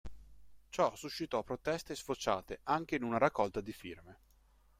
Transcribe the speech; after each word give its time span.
Ciò 0.69 0.95
suscitò 0.95 1.43
proteste 1.43 1.93
sfociate 1.93 2.61
anche 2.63 2.95
in 2.95 3.03
una 3.03 3.19
raccolta 3.19 3.61
di 3.61 3.71
firme. 3.71 4.17